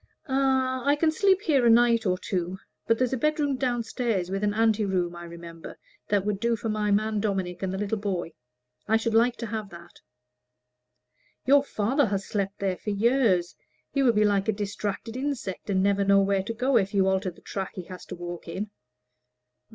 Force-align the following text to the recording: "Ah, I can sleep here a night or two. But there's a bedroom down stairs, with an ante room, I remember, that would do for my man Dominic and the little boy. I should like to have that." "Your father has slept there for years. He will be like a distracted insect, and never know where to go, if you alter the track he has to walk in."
"Ah, 0.27 0.83
I 0.83 0.95
can 0.95 1.11
sleep 1.11 1.41
here 1.41 1.63
a 1.63 1.69
night 1.69 2.07
or 2.07 2.17
two. 2.17 2.57
But 2.87 2.97
there's 2.97 3.13
a 3.13 3.17
bedroom 3.17 3.55
down 3.55 3.83
stairs, 3.83 4.31
with 4.31 4.43
an 4.43 4.51
ante 4.55 4.83
room, 4.83 5.15
I 5.15 5.25
remember, 5.25 5.77
that 6.07 6.25
would 6.25 6.39
do 6.39 6.55
for 6.55 6.69
my 6.69 6.89
man 6.89 7.19
Dominic 7.19 7.61
and 7.61 7.71
the 7.71 7.77
little 7.77 7.99
boy. 7.99 8.33
I 8.87 8.97
should 8.97 9.13
like 9.13 9.35
to 9.37 9.45
have 9.45 9.69
that." 9.69 10.01
"Your 11.45 11.63
father 11.63 12.07
has 12.07 12.25
slept 12.25 12.57
there 12.57 12.77
for 12.77 12.89
years. 12.89 13.53
He 13.91 14.01
will 14.01 14.13
be 14.13 14.25
like 14.25 14.47
a 14.47 14.53
distracted 14.53 15.15
insect, 15.15 15.69
and 15.69 15.83
never 15.83 16.03
know 16.03 16.19
where 16.23 16.41
to 16.45 16.53
go, 16.55 16.77
if 16.77 16.95
you 16.95 17.07
alter 17.07 17.29
the 17.29 17.39
track 17.41 17.73
he 17.75 17.83
has 17.83 18.03
to 18.07 18.15
walk 18.15 18.47
in." 18.47 18.71